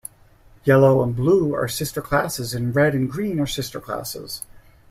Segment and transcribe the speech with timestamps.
[0.63, 4.41] Yellow and Blue are Sister Classes and Red and Green are Sister Classes.